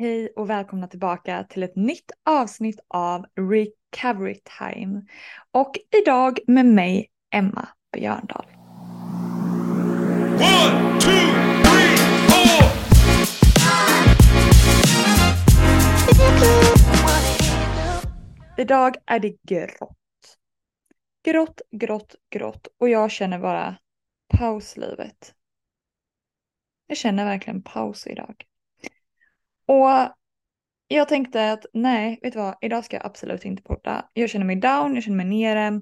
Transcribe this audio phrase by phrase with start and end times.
[0.00, 5.02] Hej och välkomna tillbaka till ett nytt avsnitt av Recovery Time.
[5.52, 8.46] Och idag med mig, Emma Björndal.
[10.40, 11.10] One, two,
[11.64, 11.96] three,
[12.28, 12.64] four.
[18.58, 20.38] Idag är det grått.
[21.24, 23.76] Grått, grått, grått och jag känner bara
[24.38, 25.34] pauslivet.
[26.86, 28.44] Jag känner verkligen paus idag.
[29.70, 30.14] Och
[30.88, 34.08] jag tänkte att nej, vet du vad, idag ska jag absolut inte podda.
[34.12, 35.80] Jag känner mig down, jag känner mig nere.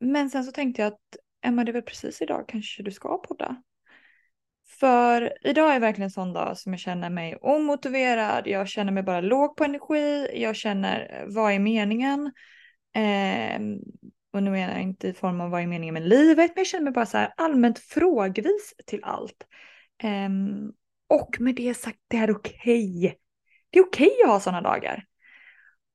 [0.00, 1.00] Men sen så tänkte jag att
[1.44, 3.62] Emma, det är väl precis idag kanske du ska podda.
[4.80, 9.02] För idag är verkligen en sån dag som jag känner mig omotiverad, jag känner mig
[9.02, 12.32] bara låg på energi, jag känner eh, vad är meningen?
[12.94, 13.60] Eh,
[14.32, 16.66] och nu menar jag inte i form av vad är meningen med livet, men jag
[16.66, 19.46] känner mig bara så här allmänt frågvis till allt.
[20.02, 20.28] Eh,
[21.10, 22.98] och med det sagt, det är okej.
[22.98, 23.14] Okay.
[23.70, 25.04] Det är okej okay att ha sådana dagar.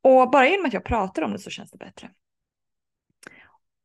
[0.04, 2.10] Och bara genom att jag pratar om det så känns det bättre.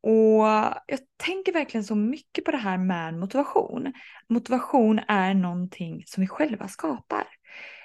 [0.03, 0.45] Och
[0.87, 3.93] jag tänker verkligen så mycket på det här med motivation.
[4.29, 7.27] Motivation är någonting som vi själva skapar.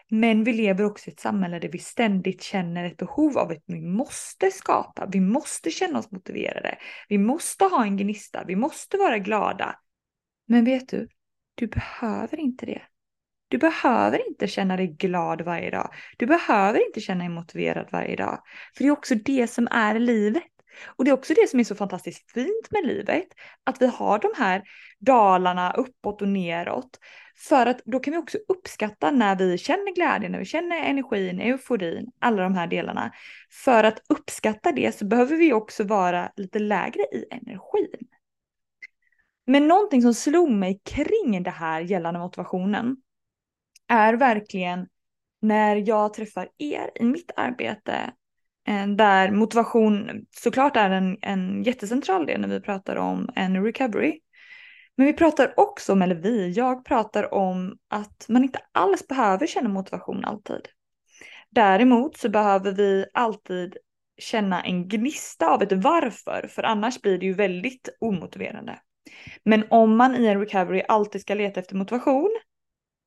[0.08, 3.62] Men vi lever också i ett samhälle där vi ständigt känner ett behov av att
[3.66, 5.06] vi måste skapa.
[5.12, 6.78] Vi måste känna oss motiverade.
[7.08, 8.44] Vi måste ha en gnista.
[8.44, 9.78] Vi måste vara glada.
[10.46, 11.08] Men vet du,
[11.54, 12.82] du behöver inte det.
[13.48, 15.90] Du behöver inte känna dig glad varje dag.
[16.16, 18.42] Du behöver inte känna dig motiverad varje dag.
[18.76, 20.42] För det är också det som är livet.
[20.86, 23.26] Och det är också det som är så fantastiskt fint med livet.
[23.64, 24.62] Att vi har de här
[24.98, 26.98] dalarna uppåt och neråt.
[27.48, 31.40] För att då kan vi också uppskatta när vi känner glädje, när vi känner energin,
[31.40, 33.12] euforin, alla de här delarna.
[33.64, 38.06] För att uppskatta det så behöver vi också vara lite lägre i energin.
[39.46, 42.96] Men någonting som slog mig kring det här gällande motivationen
[43.88, 44.86] är verkligen
[45.40, 48.12] när jag träffar er i mitt arbete
[48.68, 54.20] eh, där motivation såklart är en, en jättecentral del när vi pratar om en recovery.
[54.96, 59.46] Men vi pratar också om, eller vi, jag pratar om att man inte alls behöver
[59.46, 60.68] känna motivation alltid.
[61.50, 63.76] Däremot så behöver vi alltid
[64.18, 68.78] känna en gnista av ett varför, för annars blir det ju väldigt omotiverande.
[69.44, 72.30] Men om man i en recovery alltid ska leta efter motivation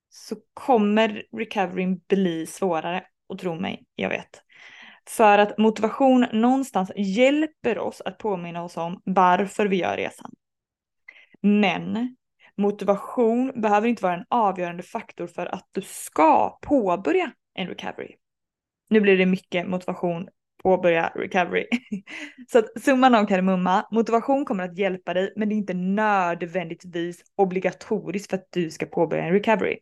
[0.10, 3.04] så kommer recoveryn bli svårare.
[3.28, 4.44] Och tro mig, jag vet.
[5.10, 10.32] För att motivation någonstans hjälper oss att påminna oss om varför vi gör resan.
[11.42, 12.16] Men
[12.58, 18.16] motivation behöver inte vara en avgörande faktor för att du ska påbörja en recovery.
[18.90, 20.30] Nu blir det mycket motivation
[20.64, 21.66] påbörja recovery.
[22.52, 27.24] Så att summan av kardemumma, motivation kommer att hjälpa dig men det är inte nödvändigtvis
[27.36, 29.78] obligatoriskt för att du ska påbörja en recovery.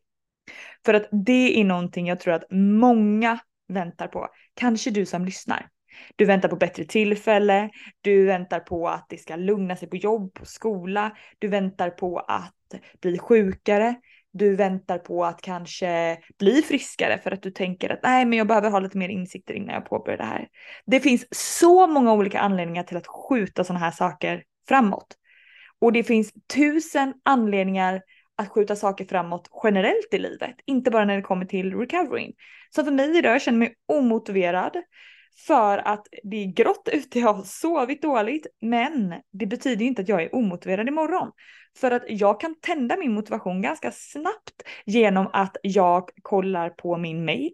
[0.85, 4.28] För att det är någonting jag tror att många väntar på.
[4.53, 5.69] Kanske du som lyssnar.
[6.16, 7.69] Du väntar på bättre tillfälle,
[8.02, 12.19] du väntar på att det ska lugna sig på jobb, på skola, du väntar på
[12.19, 12.53] att
[13.02, 13.96] bli sjukare,
[14.31, 18.47] du väntar på att kanske bli friskare för att du tänker att nej men jag
[18.47, 20.47] behöver ha lite mer insikter innan jag påbörjar det här.
[20.86, 25.16] Det finns så många olika anledningar till att skjuta sådana här saker framåt.
[25.80, 28.02] Och det finns tusen anledningar
[28.38, 32.34] att skjuta saker framåt generellt i livet, inte bara när det kommer till recovering.
[32.75, 34.78] Så för mig idag, jag känner mig omotiverad
[35.48, 40.09] för att det är grått ute, jag har sovit dåligt, men det betyder inte att
[40.09, 41.31] jag är omotiverad imorgon.
[41.78, 47.25] För att jag kan tända min motivation ganska snabbt genom att jag kollar på min
[47.25, 47.52] mail,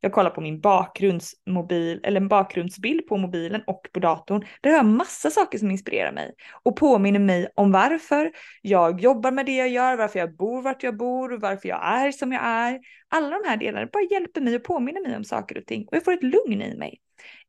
[0.00, 4.44] jag kollar på min bakgrundsmobil eller en bakgrundsbild på mobilen och på datorn.
[4.60, 8.32] Där har jag massa saker som inspirerar mig och påminner mig om varför
[8.62, 12.12] jag jobbar med det jag gör, varför jag bor vart jag bor, varför jag är
[12.12, 12.80] som jag är.
[13.08, 15.96] Alla de här delarna bara hjälper mig och påminner mig om saker och ting och
[15.96, 17.00] jag får ett lugn i mig.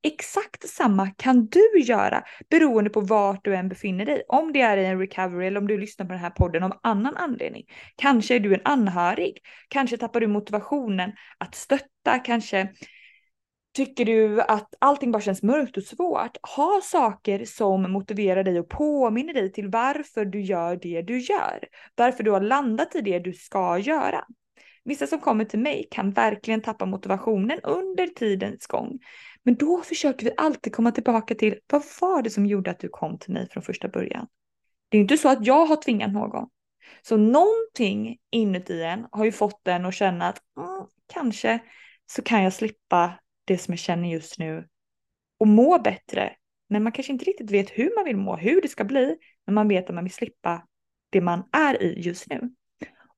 [0.03, 4.23] Exakt samma kan du göra beroende på vart du än befinner dig.
[4.27, 6.79] Om det är i en recovery eller om du lyssnar på den här podden av
[6.83, 7.63] annan anledning.
[7.95, 9.37] Kanske är du en anhörig.
[9.67, 12.19] Kanske tappar du motivationen att stötta.
[12.19, 12.69] Kanske
[13.73, 16.37] tycker du att allting bara känns mörkt och svårt.
[16.55, 21.59] Ha saker som motiverar dig och påminner dig till varför du gör det du gör.
[21.95, 24.25] Varför du har landat i det du ska göra.
[24.85, 28.99] Vissa som kommer till mig kan verkligen tappa motivationen under tidens gång.
[29.43, 32.89] Men då försöker vi alltid komma tillbaka till vad var det som gjorde att du
[32.89, 34.27] kom till mig från första början?
[34.89, 36.49] Det är inte så att jag har tvingat någon.
[37.01, 41.59] Så någonting inuti en har ju fått en att känna att mm, kanske
[42.05, 43.13] så kan jag slippa
[43.45, 44.67] det som jag känner just nu
[45.39, 46.35] och må bättre.
[46.69, 49.55] Men man kanske inte riktigt vet hur man vill må, hur det ska bli, men
[49.55, 50.67] man vet att man vill slippa
[51.09, 52.53] det man är i just nu.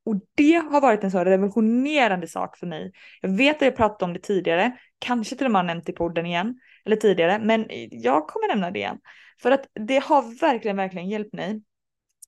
[0.06, 2.92] Och det har varit en så revolutionerande sak för mig.
[3.22, 5.94] Jag vet att jag pratat om det tidigare, kanske till och med har nämnt i
[5.94, 9.00] podden igen, eller tidigare, men jag kommer nämna det igen.
[9.42, 11.62] För att det har verkligen, verkligen hjälpt mig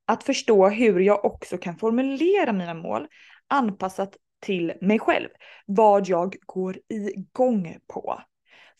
[0.06, 3.08] att förstå hur jag också kan formulera mina mål
[3.48, 5.30] anpassat till mig själv.
[5.66, 8.22] Vad jag går igång på.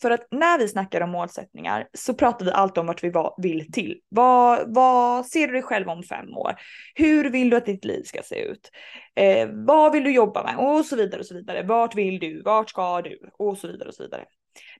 [0.02, 3.72] För att när vi snackar om målsättningar så pratar vi alltid om vart vi vill
[3.72, 4.00] till.
[4.10, 6.56] Vad, vad ser du dig själv om fem år?
[6.96, 8.72] Hur vill du att ditt liv ska se ut?
[9.16, 10.58] Eh, vad vill du jobba med?
[10.58, 11.64] Och så vidare och så vidare.
[11.64, 12.42] Vart vill du?
[12.42, 13.30] Vart ska du?
[13.40, 14.26] Och så vidare och så vidare.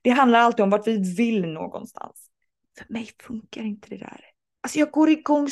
[0.02, 2.30] Det handlar alltid om vart vi vill någonstans.
[2.78, 4.20] För mig funkar inte det där.
[4.62, 5.48] Alltså jag går igång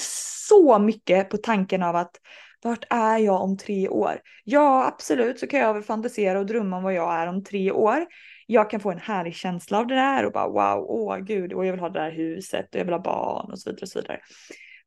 [0.48, 2.16] så mycket på tanken av att
[2.62, 4.20] vart är jag om tre år?
[4.44, 7.72] Ja, absolut så kan jag väl fantisera och drömma om vad jag är om tre
[7.72, 8.06] år
[8.46, 11.66] jag kan få en härlig känsla av det där och bara wow, åh gud, och
[11.66, 13.88] jag vill ha det där huset och jag vill ha barn och så vidare och
[13.88, 14.20] så vidare.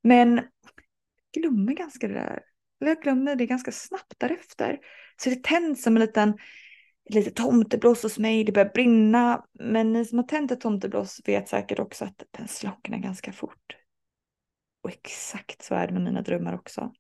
[0.04, 0.36] Men
[1.32, 2.42] jag glömmer ganska det där,
[2.82, 4.80] eller jag glömmer det ganska snabbt därefter.
[5.24, 6.34] Så det tänds som en liten
[7.10, 9.46] lite tomteblås hos mig, det börjar brinna.
[9.54, 13.78] Men ni som har tänt ett tomteblås vet säkert också att den slocknar ganska fort.
[14.84, 16.94] Och exakt så är det med mina drömmar också.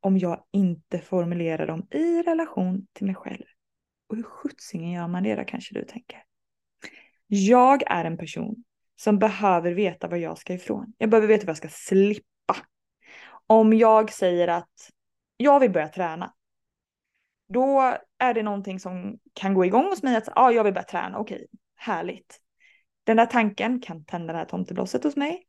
[0.00, 3.44] Om jag inte formulerar dem i relation till mig själv.
[4.14, 6.22] Och hur sjuttsingen gör man det då kanske du tänker?
[7.26, 8.64] Jag är en person
[8.96, 10.92] som behöver veta var jag ska ifrån.
[10.98, 12.56] Jag behöver veta vad jag ska slippa.
[13.46, 14.90] Om jag säger att
[15.36, 16.34] jag vill börja träna.
[17.48, 20.84] Då är det någonting som kan gå igång hos mig att ah, jag vill börja
[20.84, 21.18] träna.
[21.18, 21.46] Okej,
[21.76, 22.40] härligt.
[23.04, 25.42] Den där tanken kan tända det här tomteblåset hos mig.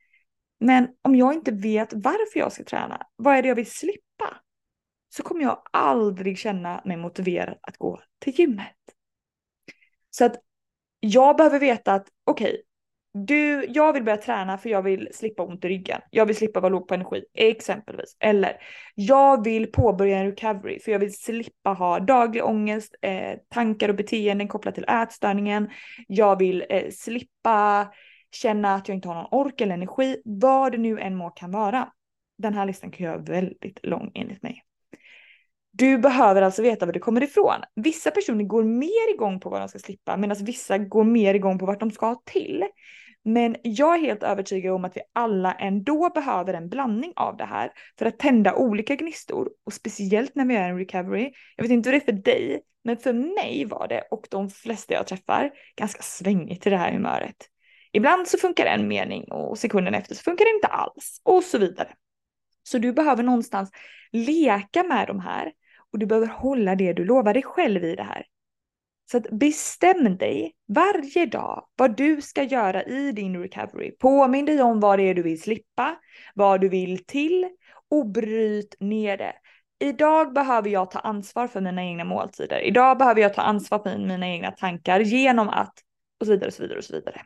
[0.59, 4.41] Men om jag inte vet varför jag ska träna, vad är det jag vill slippa?
[5.17, 8.75] Så kommer jag aldrig känna mig motiverad att gå till gymmet.
[10.09, 10.35] Så att
[10.99, 12.61] jag behöver veta att okej, okay,
[13.25, 16.01] du, jag vill börja träna för jag vill slippa ont i ryggen.
[16.09, 18.17] Jag vill slippa vara låg på energi, exempelvis.
[18.19, 18.57] Eller
[18.95, 23.95] jag vill påbörja en recovery för jag vill slippa ha daglig ångest, eh, tankar och
[23.95, 25.69] beteenden kopplat till ätstörningen.
[26.07, 27.87] Jag vill eh, slippa
[28.31, 31.51] känna att jag inte har någon ork eller energi, vad det nu än må kan
[31.51, 31.91] vara.
[32.37, 34.65] Den här listan kan göra väldigt lång enligt mig.
[35.77, 37.61] Du behöver alltså veta var det kommer ifrån.
[37.75, 41.59] Vissa personer går mer igång på vad de ska slippa medan vissa går mer igång
[41.59, 42.63] på vart de ska till.
[43.23, 47.45] Men jag är helt övertygad om att vi alla ändå behöver en blandning av det
[47.45, 51.31] här för att tända olika gnistor och speciellt när vi gör en recovery.
[51.55, 54.49] Jag vet inte hur det är för dig, men för mig var det och de
[54.49, 57.49] flesta jag träffar ganska svängigt i det här humöret.
[57.91, 61.57] Ibland så funkar en mening och sekunden efter så funkar det inte alls och så
[61.57, 61.89] vidare.
[62.63, 63.71] Så du behöver någonstans
[64.11, 65.51] leka med de här
[65.95, 68.25] och du behöver hålla det du lovar dig själv i det här.
[69.11, 73.91] Så att bestäm dig varje dag vad du ska göra i din recovery.
[73.91, 75.95] Påminn dig om vad det är du vill slippa,
[76.33, 77.49] vad du vill till
[77.91, 79.33] och bryt ner det.
[79.79, 82.61] Idag behöver jag ta ansvar för mina egna måltider.
[82.61, 85.73] Idag behöver jag ta ansvar för mina egna tankar genom att
[86.19, 87.21] och så vidare och så vidare och så vidare.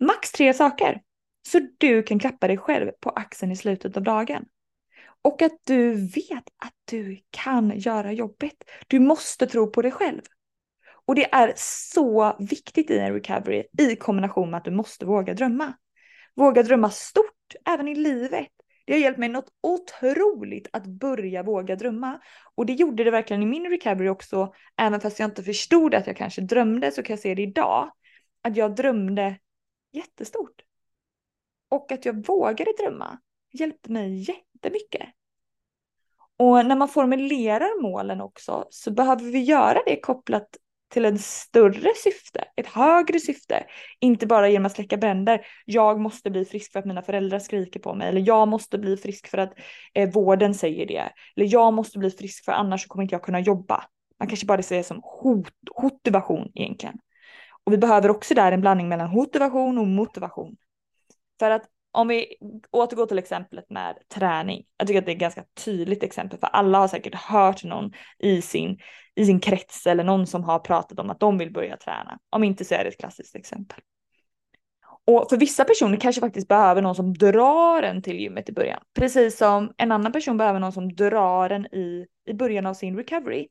[0.00, 1.00] Max tre saker
[1.48, 4.44] så du kan klappa dig själv på axeln i slutet av dagen.
[5.24, 8.54] Och att du vet att du kan göra jobbet.
[8.88, 10.22] Du måste tro på dig själv.
[11.06, 15.34] Och det är så viktigt i en recovery i kombination med att du måste våga
[15.34, 15.72] drömma.
[16.34, 18.48] Våga drömma stort, även i livet.
[18.86, 22.20] Det har hjälpt mig något otroligt att börja våga drömma.
[22.54, 24.54] Och det gjorde det verkligen i min recovery också.
[24.76, 27.90] Även fast jag inte förstod att jag kanske drömde så kan jag se det idag.
[28.42, 29.38] Att jag drömde
[29.92, 30.62] jättestort.
[31.68, 33.18] Och att jag vågade drömma
[33.54, 35.08] hjälpte mig jättemycket.
[36.36, 40.48] Och när man formulerar målen också så behöver vi göra det kopplat
[40.94, 43.66] till en större syfte, ett högre syfte.
[44.00, 45.46] Inte bara genom att släcka bränder.
[45.64, 48.08] Jag måste bli frisk för att mina föräldrar skriker på mig.
[48.08, 49.52] Eller jag måste bli frisk för att
[49.94, 51.12] eh, vården säger det.
[51.36, 53.84] Eller jag måste bli frisk för annars kommer inte jag kunna jobba.
[54.18, 56.98] Man kanske bara ser det som hot, motivation egentligen.
[57.64, 60.56] Och vi behöver också där en blandning mellan motivation och motivation.
[61.38, 61.64] För att
[61.94, 62.36] om vi
[62.70, 64.64] återgår till exemplet med träning.
[64.76, 67.92] Jag tycker att det är ett ganska tydligt exempel för alla har säkert hört någon
[68.18, 68.78] i sin,
[69.14, 72.18] i sin krets eller någon som har pratat om att de vill börja träna.
[72.30, 73.80] Om inte så är det ett klassiskt exempel.
[75.06, 78.82] Och för vissa personer kanske faktiskt behöver någon som drar en till gymmet i början.
[78.94, 82.96] Precis som en annan person behöver någon som drar en i, i början av sin
[82.96, 83.48] recovery.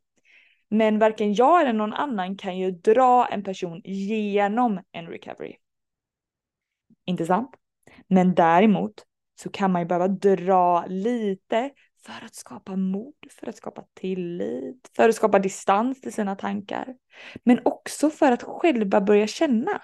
[0.69, 5.55] Men varken jag eller någon annan kan ju dra en person genom en recovery.
[7.05, 7.49] Inte sant?
[8.07, 9.05] Men däremot
[9.41, 11.71] så kan man ju behöva dra lite
[12.05, 16.95] för att skapa mod, för att skapa tillit, för att skapa distans till sina tankar.
[17.43, 19.81] Men också för att själva börja känna.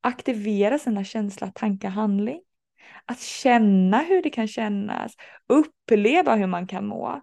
[0.00, 2.40] Aktivera sina känslor, tankar, handling.
[3.04, 5.14] Att känna hur det kan kännas,
[5.46, 7.22] uppleva hur man kan må.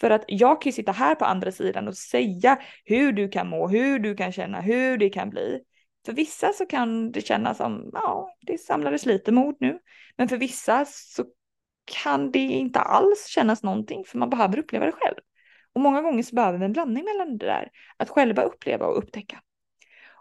[0.00, 3.48] För att jag kan ju sitta här på andra sidan och säga hur du kan
[3.48, 5.60] må, hur du kan känna, hur det kan bli.
[6.06, 9.78] För vissa så kan det kännas som, ja, det samlades lite mod nu.
[10.16, 11.24] Men för vissa så
[12.02, 15.16] kan det inte alls kännas någonting för man behöver uppleva det själv.
[15.72, 18.98] Och många gånger så behöver vi en blandning mellan det där, att själva uppleva och
[18.98, 19.40] upptäcka.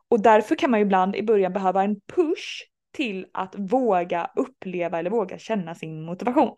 [0.10, 2.64] Och därför kan man ju ibland i början behöva en push
[2.94, 6.58] till att våga uppleva eller våga känna sin motivation.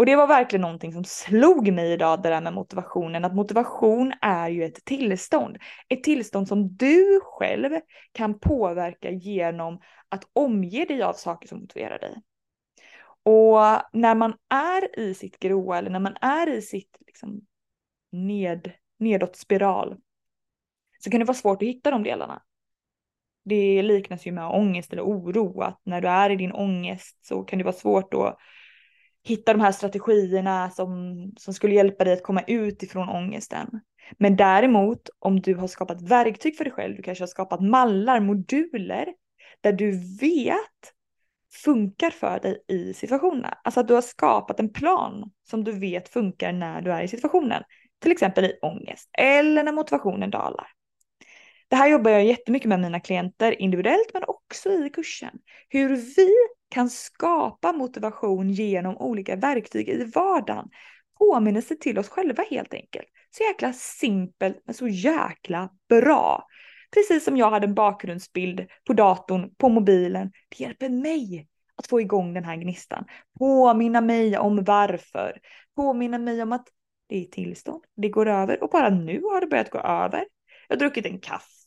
[0.00, 4.12] Och det var verkligen någonting som slog mig idag, det där med motivationen, att motivation
[4.20, 5.58] är ju ett tillstånd.
[5.88, 7.80] Ett tillstånd som du själv
[8.12, 12.22] kan påverka genom att omge dig av saker som motiverar dig.
[13.22, 13.58] Och
[13.92, 17.40] när man är i sitt gråa eller när man är i sitt liksom,
[18.12, 19.96] ned, nedåt spiral
[20.98, 22.42] så kan det vara svårt att hitta de delarna.
[23.44, 27.42] Det liknas ju med ångest eller oro, att när du är i din ångest så
[27.42, 28.38] kan det vara svårt att
[29.24, 33.80] hitta de här strategierna som, som skulle hjälpa dig att komma ut ifrån ångesten.
[34.18, 38.20] Men däremot om du har skapat verktyg för dig själv, du kanske har skapat mallar,
[38.20, 39.06] moduler
[39.60, 40.94] där du vet
[41.64, 43.58] funkar för dig i situationerna.
[43.64, 47.08] Alltså att du har skapat en plan som du vet funkar när du är i
[47.08, 47.62] situationen.
[48.02, 50.66] Till exempel i ångest eller när motivationen dalar.
[51.68, 55.38] Det här jobbar jag jättemycket med mina klienter individuellt men också i kursen.
[55.68, 56.30] Hur vi
[56.70, 60.68] kan skapa motivation genom olika verktyg i vardagen.
[61.18, 63.06] Påminnelse till oss själva helt enkelt.
[63.30, 66.46] Så jäkla simpelt men så jäkla bra.
[66.94, 70.32] Precis som jag hade en bakgrundsbild på datorn, på mobilen.
[70.48, 73.04] Det hjälper mig att få igång den här gnistan.
[73.38, 75.38] Påminna mig om varför.
[75.76, 76.66] Påminna mig om att
[77.10, 80.24] det är tillstånd, det går över och bara nu har det börjat gå över.
[80.68, 81.59] Jag har druckit en kaffe,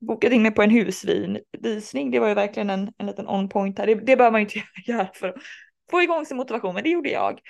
[0.00, 2.10] bokat in mig på en husvinvisning.
[2.10, 3.86] Det var ju verkligen en, en liten on point här.
[3.86, 5.36] Det, det behöver man ju inte göra för att
[5.90, 7.40] få igång sin motivation, men det gjorde jag.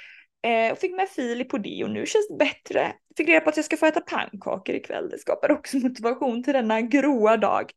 [0.42, 2.92] Eh, och fick med Filip på det och nu känns det bättre.
[3.16, 5.08] Fick reda på att jag ska få äta pannkakor ikväll.
[5.08, 7.72] Det skapar också motivation till denna gråa dag.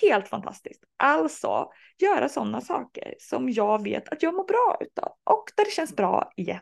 [0.00, 0.84] Helt fantastiskt.
[0.96, 5.70] Alltså, göra sådana saker som jag vet att jag mår bra utav och där det
[5.70, 6.60] känns bra igen.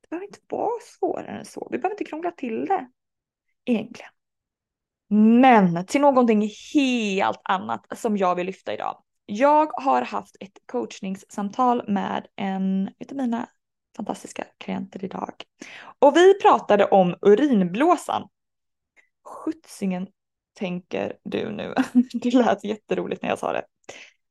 [0.00, 1.68] Det behöver inte vara svårare än så.
[1.70, 2.88] Vi behöver inte krångla till det.
[3.64, 4.10] Egentligen.
[5.08, 9.02] Men till någonting helt annat som jag vill lyfta idag.
[9.26, 13.48] Jag har haft ett coachningssamtal med en av mina
[13.96, 15.34] fantastiska klienter idag.
[15.98, 18.28] Och vi pratade om urinblåsan.
[19.24, 20.08] Skjutsingen
[20.54, 21.74] tänker du nu.
[22.12, 23.64] Det lät jätteroligt när jag sa det.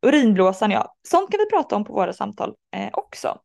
[0.01, 3.39] Urinblåsan ja, sånt kan vi prata om på våra samtal eh, också.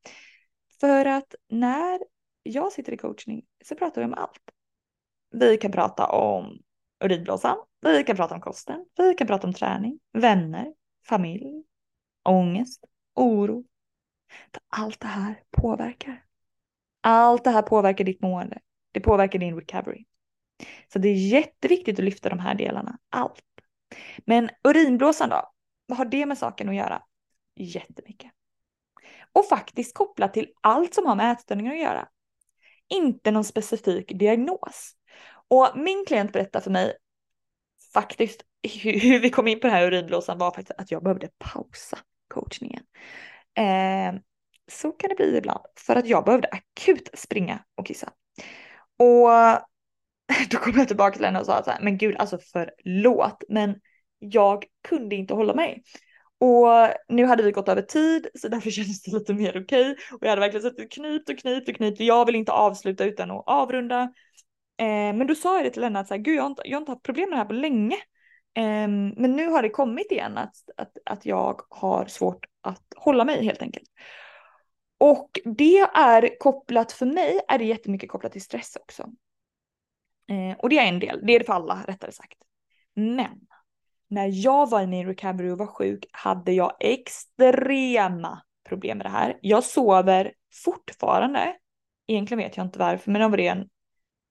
[0.81, 2.01] För att när
[2.43, 4.51] jag sitter i coachning så pratar vi om allt.
[5.31, 6.59] Vi kan prata om
[7.05, 10.75] urinblåsan, vi kan prata om kosten, vi kan prata om träning, vänner,
[11.09, 11.65] familj,
[12.25, 13.65] ångest, oro.
[14.69, 16.25] Allt det här påverkar.
[17.01, 18.59] Allt det här påverkar ditt mående.
[18.93, 20.05] Det påverkar din recovery.
[20.93, 23.45] Så det är jätteviktigt att lyfta de här delarna, allt.
[24.19, 25.53] Men urinblåsan då?
[25.87, 27.03] Vad har det med saken att göra?
[27.57, 28.31] Jättemycket.
[29.33, 32.09] Och faktiskt kopplat till allt som har med ätstörningar att göra.
[32.89, 34.97] Inte någon specifik diagnos.
[35.51, 36.97] Och min klient berättar för mig
[37.93, 38.43] faktiskt
[38.83, 42.83] hur vi kom in på den här urinblåsan var faktiskt att jag behövde pausa coachningen.
[43.55, 44.21] Eh,
[44.71, 48.13] så kan det bli ibland för att jag behövde akut springa och kissa.
[48.99, 49.29] Och
[50.51, 53.81] då kom jag tillbaka till henne och sa så här, men gud alltså förlåt, men
[54.19, 55.83] jag kunde inte hålla mig.
[56.39, 56.67] Och
[57.09, 59.97] nu hade vi gått över tid så därför kändes det lite mer okej.
[60.13, 63.05] Och jag hade verkligen suttit knipt och knipt och knipt och jag vill inte avsluta
[63.05, 64.13] utan att avrunda.
[64.81, 66.63] Eh, men då sa jag det till henne att så här, gud jag har, inte,
[66.65, 67.97] jag har inte haft problem med det här på länge.
[68.55, 73.25] Eh, men nu har det kommit igen att, att, att jag har svårt att hålla
[73.25, 73.89] mig helt enkelt.
[74.99, 79.03] Och det är kopplat, för mig är det jättemycket kopplat till stress också.
[80.31, 82.39] Eh, och det är en del, det är det för alla rättare sagt.
[82.95, 83.41] Men
[84.09, 89.11] när jag var i min recovery och var sjuk hade jag extrema problem med det
[89.11, 89.39] här.
[89.41, 90.33] Jag sover
[90.65, 91.57] fortfarande,
[92.07, 93.69] egentligen vet jag inte varför, men av ren,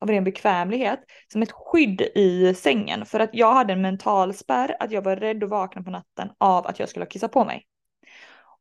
[0.02, 1.00] av ren bekvämlighet,
[1.32, 3.06] som ett skydd i sängen.
[3.06, 6.30] För att jag hade en mental spärr, att jag var rädd att vakna på natten
[6.38, 7.66] av att jag skulle kissa på mig.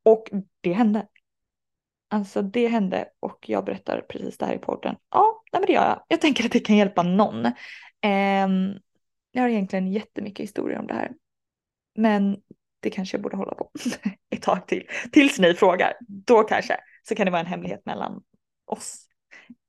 [0.05, 0.29] Och
[0.61, 1.07] det hände.
[2.11, 4.97] Alltså det hände och jag berättar precis det här i podden.
[5.11, 6.03] Ja, nej men det gör jag.
[6.09, 7.47] Jag tänker att det kan hjälpa någon.
[8.01, 8.49] Eh,
[9.33, 11.13] jag har egentligen jättemycket historier om det här.
[11.95, 12.37] Men
[12.81, 13.71] det kanske jag borde hålla på
[14.31, 14.89] ett tag till.
[15.13, 15.93] Tills ni frågar.
[16.09, 16.77] Då kanske.
[17.09, 18.23] Så kan det vara en hemlighet mellan
[18.67, 19.08] oss.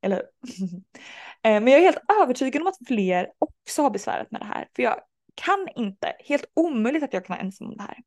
[0.02, 0.18] Eller
[1.44, 4.68] eh, Men jag är helt övertygad om att fler också har besvärat med det här.
[4.76, 5.00] För jag
[5.36, 7.98] kan inte, helt omöjligt att jag kan vara ensam om det här.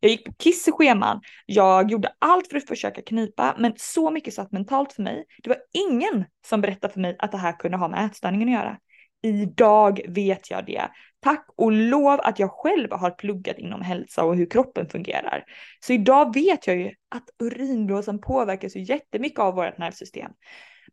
[0.00, 4.10] Jag gick på kiss i scheman, jag gjorde allt för att försöka knipa, men så
[4.10, 5.24] mycket satt mentalt för mig.
[5.42, 8.54] Det var ingen som berättade för mig att det här kunde ha med ätstörningen att
[8.54, 8.78] göra.
[9.22, 10.88] Idag vet jag det.
[11.20, 15.44] Tack och lov att jag själv har pluggat inom hälsa och hur kroppen fungerar.
[15.80, 20.30] Så idag vet jag ju att urinblåsan påverkas ju jättemycket av vårt nervsystem.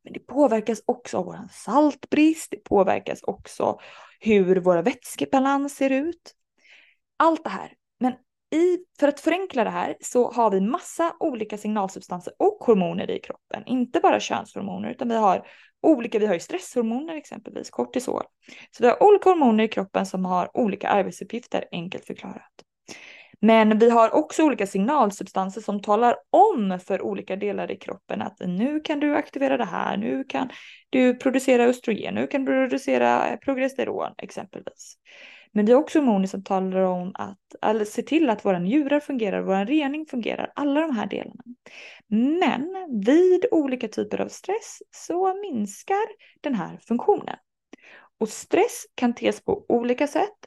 [0.08, 3.80] Men det påverkas också av vår saltbrist, det påverkas också
[4.20, 6.34] hur våra vätskebalans ser ut.
[7.18, 7.74] Allt det här.
[8.00, 8.14] Men
[8.62, 13.20] i, för att förenkla det här så har vi massa olika signalsubstanser och hormoner i
[13.20, 13.64] kroppen.
[13.66, 15.48] Inte bara könshormoner utan vi har
[15.82, 18.24] olika, vi har ju stresshormoner exempelvis, kortisol.
[18.72, 22.64] Så vi har olika hormoner i kroppen som har olika arbetsuppgifter, enkelt förklarat.
[23.42, 28.40] Men vi har också olika signalsubstanser som talar om för olika delar i kroppen att
[28.40, 30.50] nu kan du aktivera det här, nu kan
[30.90, 34.98] du producera östrogen, nu kan du producera eh, progesteron exempelvis.
[35.52, 39.00] Men vi har också hormoner som talar om att, eller se till att våra njurar
[39.00, 41.44] fungerar, vår rening fungerar, alla de här delarna.
[42.40, 42.68] Men
[43.06, 46.06] vid olika typer av stress så minskar
[46.42, 47.36] den här funktionen.
[48.20, 50.38] Och stress kan tes på olika sätt.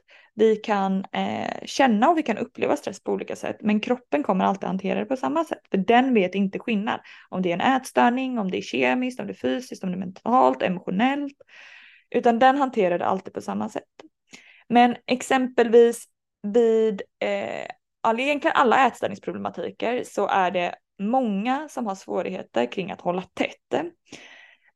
[0.41, 4.45] Vi kan eh, känna och vi kan uppleva stress på olika sätt, men kroppen kommer
[4.45, 5.61] alltid hantera det på samma sätt.
[5.71, 9.27] För den vet inte skillnad om det är en ätstörning, om det är kemiskt, om
[9.27, 11.37] det är fysiskt, om det är mentalt, emotionellt.
[12.09, 13.83] Utan den hanterar det alltid på samma sätt.
[14.69, 16.05] Men exempelvis
[16.43, 23.21] vid eh, egentligen alla ätstörningsproblematiker så är det många som har svårigheter kring att hålla
[23.21, 23.83] tätt.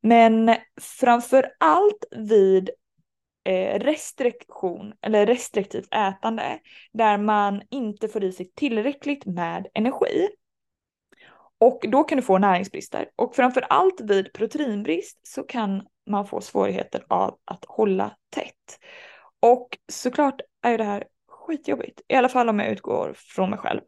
[0.02, 2.70] Men framför allt vid
[3.48, 6.60] Eh, restriktion eller restriktivt ätande
[6.94, 10.30] där man inte får i sig tillräckligt med energi.
[11.58, 16.42] Och då kan du få näringsbrister och framför allt vid proteinbrist så kan man få
[16.42, 18.80] svårigheter av att hålla tätt.
[19.40, 23.82] Och såklart är det här skitjobbigt, i alla fall om jag utgår från mig själv.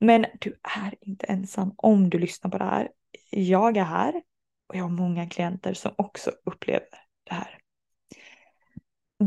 [0.00, 2.90] Men du är inte ensam om du lyssnar på det här.
[3.30, 4.22] Jag är här
[4.68, 6.88] och jag har många klienter som också upplever
[7.24, 7.61] det här.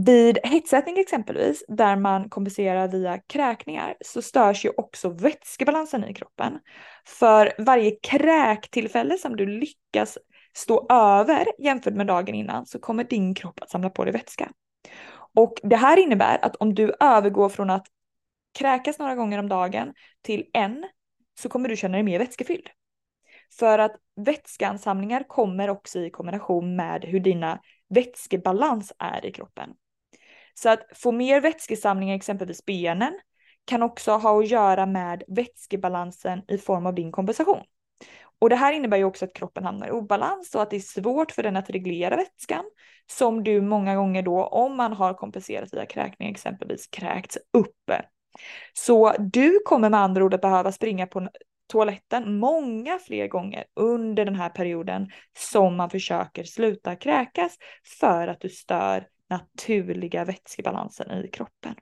[0.03, 6.59] Vid hetsätning exempelvis, där man kompenserar via kräkningar, så störs ju också vätskebalansen i kroppen.
[7.07, 10.17] För varje kräktillfälle som du lyckas
[10.53, 14.51] stå över jämfört med dagen innan så kommer din kropp att samla på dig vätska.
[15.35, 17.87] Och det här innebär att om du övergår från att
[18.59, 20.85] kräkas några gånger om dagen till en
[21.39, 22.69] så kommer du känna dig mer vätskefylld.
[23.59, 29.69] För att vätskeansamlingar kommer också i kombination med hur dina vätskebalans är i kroppen.
[30.55, 33.19] Så att få mer vätskesamling i exempelvis benen
[33.65, 37.63] kan också ha att göra med vätskebalansen i form av din kompensation.
[38.39, 41.01] Och det här innebär ju också att kroppen hamnar i obalans och att det är
[41.01, 42.65] svårt för den att reglera vätskan
[43.11, 47.91] som du många gånger då, om man har kompenserat via kräkning exempelvis, kräkts upp.
[48.73, 51.29] Så du kommer med andra ord att behöva springa på
[51.67, 57.57] toaletten många fler gånger under den här perioden som man försöker sluta kräkas
[57.99, 61.75] för att du stör naturliga vätskebalansen i kroppen.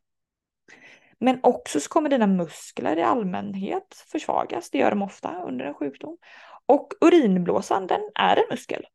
[1.19, 4.69] Men också så kommer dina muskler i allmänhet försvagas.
[4.69, 6.17] Det gör de ofta under en sjukdom.
[6.65, 8.85] Och urinblåsan, den är en muskel.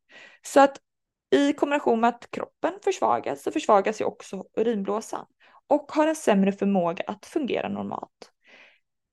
[0.41, 0.77] Så att
[1.31, 5.25] i kombination med att kroppen försvagas så försvagas ju också urinblåsan
[5.67, 8.31] och har en sämre förmåga att fungera normalt.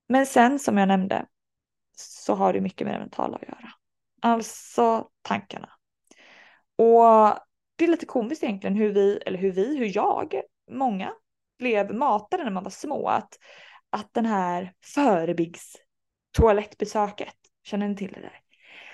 [0.09, 1.25] Men sen som jag nämnde
[1.97, 3.71] så har det mycket med det mentala att göra.
[4.21, 5.69] Alltså tankarna.
[6.75, 7.39] Och
[7.77, 11.13] det är lite komiskt egentligen hur vi, eller hur vi, hur jag, många
[11.59, 13.07] blev matade när man var små.
[13.07, 13.39] Att,
[13.89, 15.75] att den här förebyggs
[16.37, 18.41] toalettbesöket, känner ni till det där?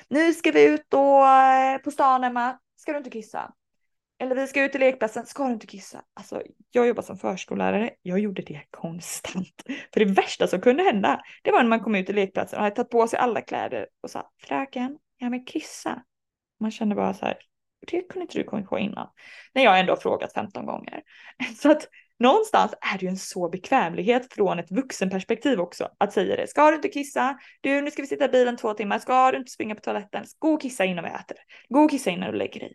[0.08, 3.54] Nu ska vi ut och, eh, på stan Emma, ska du inte kissa?
[4.20, 6.02] Eller vi ska ut till lekplatsen, ska du inte kissa?
[6.14, 6.42] Alltså
[6.72, 9.64] jag jobbar som förskollärare, jag gjorde det konstant.
[9.94, 12.64] För det värsta som kunde hända, det var när man kom ut till lekplatsen och
[12.64, 16.04] hade tagit på sig alla kläder och sa fröken, jag vill kissa.
[16.60, 17.38] Man kände bara så här,
[17.88, 19.08] det kunde inte du komma på innan.
[19.54, 21.02] När jag ändå har frågat 15 gånger.
[21.58, 21.88] Så att
[22.20, 26.48] någonstans är det ju en så bekvämlighet från ett vuxenperspektiv också att säga det.
[26.48, 27.40] Ska du inte kissa?
[27.62, 29.00] Du, nu ska vi sitta i bilen två timmar.
[29.00, 30.26] Ska du inte springa på toaletten?
[30.40, 31.38] Gå och kissa innan vi äter.
[31.70, 32.74] Gå och kissa innan du lägger dig.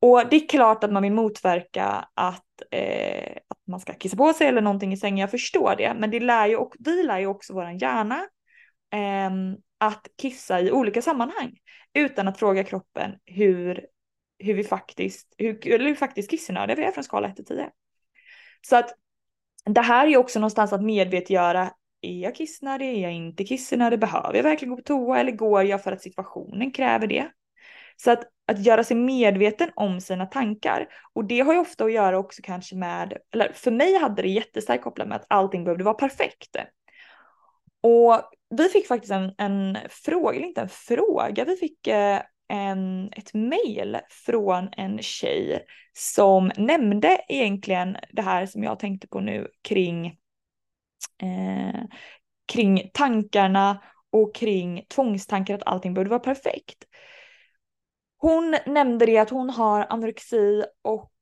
[0.00, 4.32] Och det är klart att man vill motverka att, eh, att man ska kissa på
[4.32, 5.18] sig eller någonting i sängen.
[5.18, 8.26] Jag förstår det, men det lär ju och vi lär ju också våran hjärna
[8.92, 9.30] eh,
[9.78, 11.58] att kissa i olika sammanhang
[11.94, 13.86] utan att fråga kroppen hur,
[14.38, 17.70] hur vi faktiskt, hur, eller hur faktiskt kissnödiga vi är från skala 1 till 10.
[18.68, 18.94] Så att
[19.64, 24.34] det här är också någonstans att medvetgöra är jag kissnödig, är jag inte kissnödig, behöver
[24.34, 27.30] jag verkligen gå på toa eller går jag för att situationen kräver det?
[27.96, 30.88] Så att, att göra sig medveten om sina tankar.
[31.12, 34.28] Och det har ju ofta att göra också kanske med, eller för mig hade det
[34.28, 36.56] jättestarkt kopplat med att allting behövde vara perfekt.
[37.80, 38.22] Och
[38.56, 43.34] vi fick faktiskt en, en fråga, eller inte en fråga, vi fick eh, en, ett
[43.34, 50.06] mejl från en tjej som nämnde egentligen det här som jag tänkte på nu kring,
[51.22, 51.82] eh,
[52.52, 56.84] kring tankarna och kring tvångstankar att allting borde vara perfekt.
[58.16, 61.12] Hon nämnde det att hon har anorexi och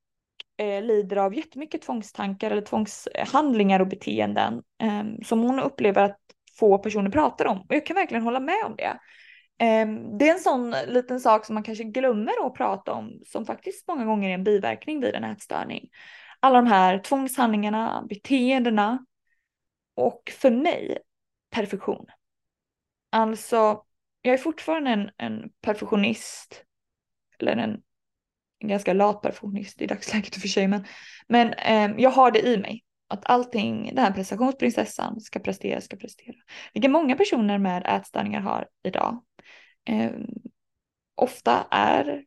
[0.57, 6.19] eh, lider av jättemycket tvångstankar eller tvångshandlingar och beteenden eh, som hon upplever att
[6.59, 7.57] få personer pratar om.
[7.57, 8.99] Och jag kan verkligen hålla med om det.
[9.61, 13.45] Ehm, det är en sån liten sak som man kanske glömmer att prata om som
[13.45, 15.89] faktiskt många gånger är en biverkning vid en ätstörning.
[16.39, 19.05] Alla de här tvångshandlingarna, beteendena
[19.95, 20.97] och för mig
[21.51, 22.05] perfektion.
[23.09, 23.83] Alltså,
[24.21, 26.63] jag är fortfarande en, en perfektionist.
[27.39, 27.81] Eller en,
[28.59, 30.67] en ganska lat perfektionist i dagsläget i och för sig.
[30.67, 30.85] Men,
[31.27, 32.83] men eh, jag har det i mig.
[33.07, 36.35] Att allting, den här prestationsprinsessan ska prestera, ska prestera.
[36.73, 39.23] Vilket många personer med ätstörningar har idag.
[39.89, 40.11] Eh,
[41.15, 42.25] ofta är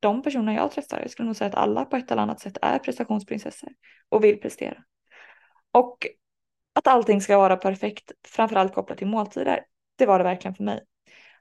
[0.00, 2.58] de personer jag träffar, jag skulle nog säga att alla på ett eller annat sätt
[2.62, 3.72] är prestationsprinsessor
[4.08, 4.84] och vill prestera.
[5.72, 6.06] Och
[6.74, 9.64] att allting ska vara perfekt, framförallt kopplat till måltider.
[9.98, 10.80] Det var det verkligen för mig.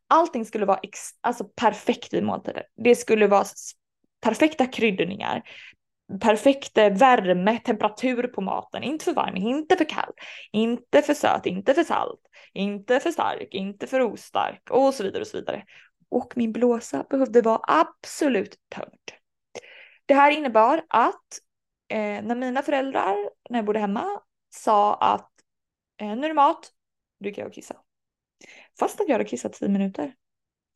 [0.07, 2.63] Allting skulle vara ex, alltså perfekt vid måltider.
[2.75, 3.45] Det skulle vara
[4.21, 5.43] perfekta kryddningar,
[6.21, 10.13] perfekt eh, värme, temperatur på maten, inte för varm, inte för kall,
[10.51, 12.21] inte för söt, inte för salt,
[12.53, 15.65] inte för stark, inte för ostark och så vidare och så vidare.
[16.09, 19.11] Och min blåsa behövde vara absolut tömd.
[20.05, 21.39] Det här innebar att
[21.87, 23.15] eh, när mina föräldrar,
[23.49, 25.31] när jag bodde hemma, sa att
[26.01, 26.71] eh, nu är det mat,
[27.19, 27.75] du kan jag kissa.
[28.79, 30.15] Fast att jag hade kissat tio minuter.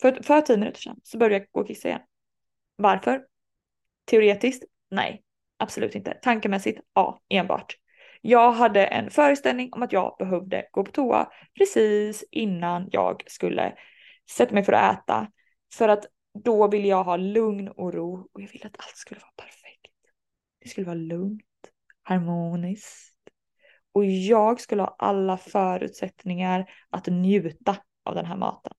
[0.01, 2.01] För, för tio minuter sedan så började jag gå och kissa igen.
[2.75, 3.25] Varför?
[4.05, 4.63] Teoretiskt?
[4.91, 5.23] Nej,
[5.58, 6.13] absolut inte.
[6.21, 6.80] Tankemässigt?
[6.93, 7.75] Ja, enbart.
[8.21, 13.73] Jag hade en föreställning om att jag behövde gå på toa precis innan jag skulle
[14.30, 15.28] sätta mig för att äta.
[15.73, 16.06] För att
[16.43, 19.93] då ville jag ha lugn och ro och jag ville att allt skulle vara perfekt.
[20.62, 21.43] Det skulle vara lugnt,
[22.04, 23.19] harmoniskt
[23.91, 28.73] och jag skulle ha alla förutsättningar att njuta av den här maten.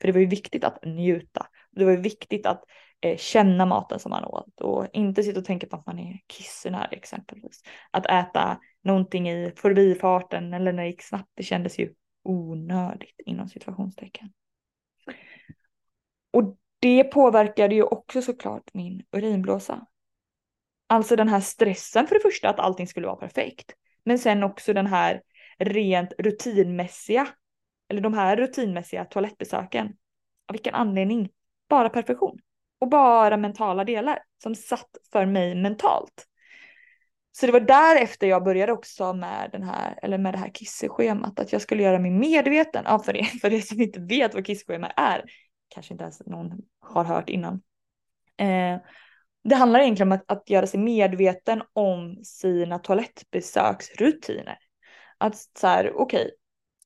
[0.00, 1.46] För det var ju viktigt att njuta.
[1.70, 2.64] Det var ju viktigt att
[3.00, 6.20] Eh, känna maten som man åt och inte sitta och tänka på att man är
[6.26, 7.62] kissnödig exempelvis.
[7.90, 13.48] Att äta någonting i förbifarten eller när det gick snabbt, det kändes ju onödigt inom
[13.48, 14.32] situationstecken.
[16.30, 19.86] Och det påverkade ju också såklart min urinblåsa.
[20.86, 23.74] Alltså den här stressen för det första att allting skulle vara perfekt.
[24.04, 25.22] Men sen också den här
[25.58, 27.28] rent rutinmässiga
[27.88, 29.86] eller de här rutinmässiga toalettbesöken.
[30.48, 31.28] Av vilken anledning?
[31.68, 32.38] Bara perfektion.
[32.78, 36.26] Och bara mentala delar som satt för mig mentalt.
[37.32, 41.40] Så det var därefter jag började också med, den här, eller med det här kisseschemat.
[41.40, 42.84] Att jag skulle göra mig medveten.
[42.86, 45.24] Ja, för, er, för det som inte vet vad kisseschema är.
[45.68, 47.54] Kanske inte ens någon har hört innan.
[48.36, 48.78] Eh,
[49.44, 54.58] det handlar egentligen om att, att göra sig medveten om sina toalettbesöksrutiner.
[55.18, 56.30] Att så här, okej.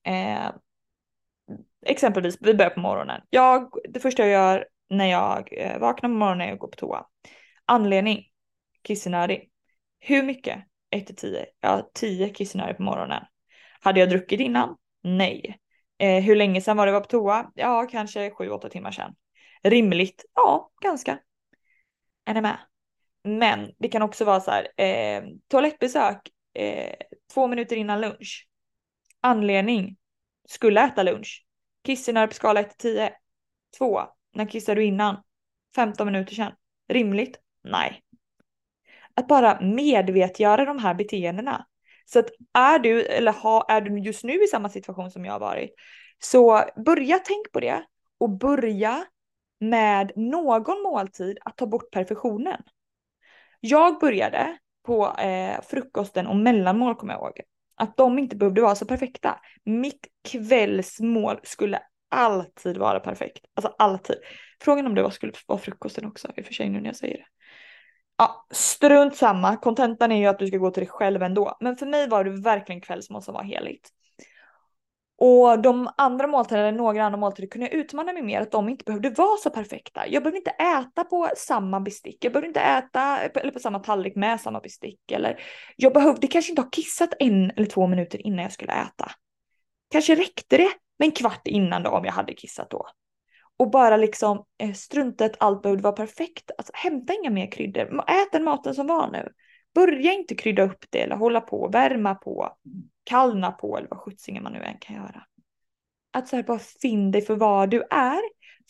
[0.05, 0.50] Okay, eh,
[1.87, 3.20] exempelvis, vi börjar på morgonen.
[3.31, 7.07] Jag, det första jag gör när jag eh, vaknar på morgonen och går på toa.
[7.64, 8.24] Anledning,
[8.83, 9.50] kissnödig.
[10.00, 10.64] Hur mycket?
[10.90, 11.46] 1 till 10.
[11.61, 13.24] Ja, 10 kissnödig på morgonen.
[13.81, 14.76] Hade jag druckit innan?
[15.03, 15.59] Nej.
[15.98, 17.50] Eh, hur länge sedan var det var på toa?
[17.55, 19.14] Ja, kanske 7-8 timmar sedan.
[19.62, 20.24] Rimligt?
[20.35, 21.18] Ja, ganska.
[22.24, 22.59] Är ni med?
[23.24, 26.94] Men det kan också vara så här, eh, toalettbesök eh,
[27.35, 28.48] två minuter innan lunch.
[29.20, 29.96] Anledning,
[30.48, 31.46] skulle äta lunch.
[31.85, 33.12] Kissnödig på skala 1 till 10.
[33.79, 34.00] 2.
[34.35, 35.23] När kissade du innan?
[35.77, 36.53] 15 minuter sedan.
[36.88, 37.38] Rimligt?
[37.64, 38.03] Nej.
[39.14, 41.66] Att bara medvetgöra de här beteendena.
[42.05, 45.33] Så att är du, eller ha, är du just nu i samma situation som jag
[45.33, 45.71] har varit,
[46.19, 47.85] så börja tänk på det
[48.19, 49.05] och börja
[49.61, 52.62] med någon måltid att ta bort perfektionen.
[53.61, 57.40] Jag började på eh, frukosten och mellanmål kommer jag ihåg.
[57.77, 59.40] Att de inte behövde vara så perfekta.
[59.64, 63.44] Mitt kvällsmål skulle alltid vara perfekt.
[63.55, 64.16] Alltså alltid.
[64.62, 66.96] Frågan om det var, skulle vara frukosten också i och för sig nu när jag
[66.96, 67.27] säger det.
[68.16, 69.57] Ja, strunt samma.
[69.57, 71.57] Kontentan är ju att du ska gå till dig själv ändå.
[71.61, 73.90] Men för mig var det verkligen kvällsmål som var heligt.
[75.23, 78.68] Och de andra måltiderna, eller några andra måltider, kunde jag utmana mig mer att de
[78.68, 80.09] inte behövde vara så perfekta.
[80.09, 84.16] Jag behövde inte äta på samma bestick, jag behövde inte äta eller på samma tallrik
[84.16, 85.12] med samma bestick.
[85.12, 85.40] Eller
[85.77, 89.11] jag behövde kanske inte ha kissat en eller två minuter innan jag skulle äta.
[89.90, 92.86] Kanske räckte det men kvart innan då om jag hade kissat då.
[93.56, 96.50] Och bara liksom eh, strunta att allt behövde vara perfekt.
[96.58, 99.28] Alltså hämta inga mer kryddor, ät den maten som var nu.
[99.74, 102.56] Börja inte krydda upp det eller hålla på, värma på,
[103.04, 105.22] kallna på eller vad sjuttsingen man nu än kan göra.
[106.12, 108.20] att så här bara finn dig för vad du är.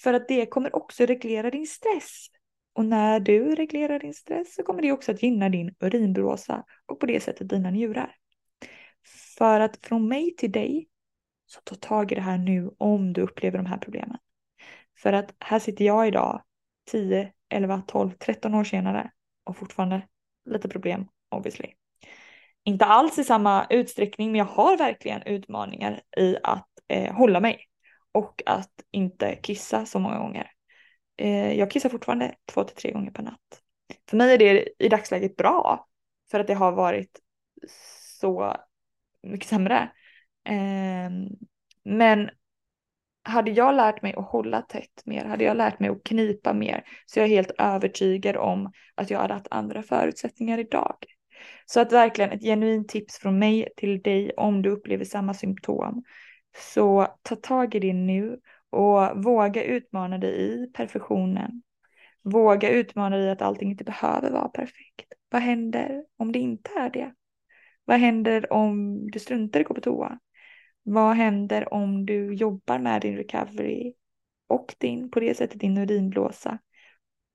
[0.02, 2.26] För att det kommer också reglera din stress.
[2.72, 7.00] Och när du reglerar din stress så kommer det också att gynna din urinblåsa och
[7.00, 8.16] på det sättet dina njurar.
[9.38, 10.89] För att från mig till dig
[11.52, 14.18] så ta tag i det här nu om du upplever de här problemen.
[14.98, 16.42] För att här sitter jag idag
[16.90, 19.10] 10, 11, 12, 13 år senare
[19.44, 20.02] och fortfarande
[20.44, 21.68] lite problem obviously.
[22.64, 27.66] Inte alls i samma utsträckning men jag har verkligen utmaningar i att eh, hålla mig
[28.12, 30.52] och att inte kissa så många gånger.
[31.16, 33.62] Eh, jag kissar fortfarande två till tre gånger per natt.
[34.10, 35.86] För mig är det i dagsläget bra
[36.30, 37.20] för att det har varit
[38.20, 38.56] så
[39.22, 39.90] mycket sämre.
[40.44, 41.28] Ehm,
[41.84, 42.30] men
[43.22, 46.84] hade jag lärt mig att hålla tätt mer, hade jag lärt mig att knipa mer,
[47.06, 50.96] så jag är helt övertygad om att jag hade haft andra förutsättningar idag.
[51.66, 56.04] Så att verkligen ett genuint tips från mig till dig om du upplever samma symptom.
[56.56, 58.38] Så ta tag i det nu
[58.70, 61.62] och våga utmana dig i perfektionen.
[62.22, 65.12] Våga utmana dig att allting inte behöver vara perfekt.
[65.30, 67.14] Vad händer om det inte är det?
[67.84, 70.18] Vad händer om du struntar i att gå på toa?
[70.92, 73.94] Vad händer om du jobbar med din recovery
[74.46, 76.58] och din, på det sättet din urinblåsa?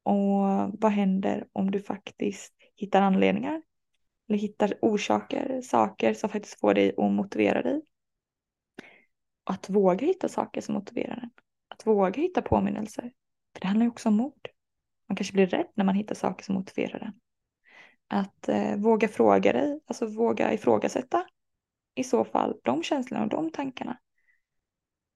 [0.03, 0.41] Och
[0.81, 3.61] vad händer om du faktiskt hittar anledningar?
[4.29, 7.81] Eller hittar orsaker, saker som faktiskt får dig att motivera dig?
[9.43, 11.31] Att våga hitta saker som motiverar en.
[11.67, 13.11] Att våga hitta påminnelser.
[13.53, 14.47] För det handlar ju också om mod.
[15.09, 17.13] Man kanske blir rädd när man hittar saker som motiverar en.
[18.07, 21.25] Att eh, våga fråga dig, alltså våga ifrågasätta
[21.95, 23.99] i så fall de känslorna och de tankarna.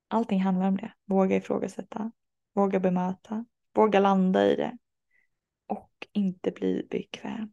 [0.08, 0.94] Allting handlar om det.
[1.06, 2.12] Våga ifrågasätta,
[2.54, 4.78] våga bemöta, våga landa i det
[5.68, 7.52] och inte bli bekväm.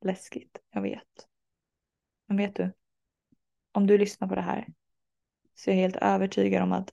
[0.00, 1.28] Läskigt, jag vet.
[2.26, 2.72] Men vet du?
[3.72, 4.68] Om du lyssnar på det här
[5.54, 6.92] så är jag helt övertygad om att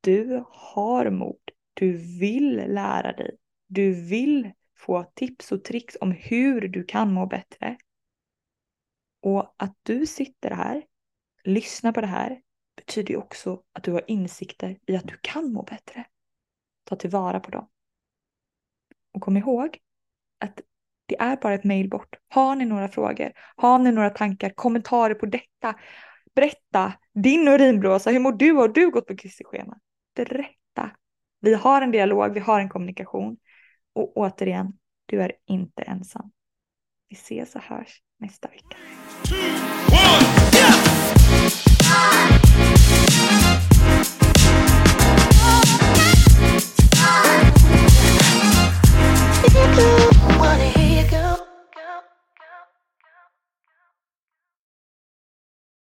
[0.00, 1.50] du har mod.
[1.74, 3.38] Du vill lära dig.
[3.66, 7.76] Du vill få tips och tricks om hur du kan må bättre.
[9.22, 10.82] Och att du sitter här,
[11.44, 12.40] lyssnar på det här,
[12.76, 16.04] betyder ju också att du har insikter i att du kan må bättre.
[16.84, 17.68] Ta tillvara på dem.
[19.12, 19.78] Och kom ihåg
[20.38, 20.60] att
[21.06, 22.16] det är bara ett mejl bort.
[22.28, 23.32] Har ni några frågor?
[23.56, 25.74] Har ni några tankar, kommentarer på detta?
[26.34, 28.10] Berätta din urinblåsa.
[28.10, 28.52] Hur mår du?
[28.52, 29.78] Har du gått på kissschema?
[30.14, 30.90] Berätta.
[31.40, 33.36] Vi har en dialog, vi har en kommunikation.
[33.92, 36.32] Och återigen, du är inte ensam.
[37.10, 38.76] Vi ses och hörs nästa vecka.
[39.24, 40.80] Two, one, yeah!